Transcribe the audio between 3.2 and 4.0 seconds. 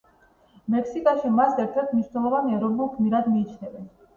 მიიჩნევენ.